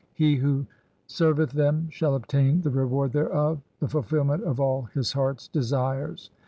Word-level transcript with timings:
He 0.15 0.37
who 0.37 0.65
serveth 1.05 1.51
them 1.51 1.87
shall 1.91 2.15
obtain 2.15 2.61
the 2.61 2.71
reward 2.71 3.11
thereof— 3.11 3.61
the 3.81 3.87
fulfilment 3.87 4.43
of 4.43 4.59
all 4.59 4.85
his 4.95 5.13
heart's 5.13 5.47
desires. 5.47 6.31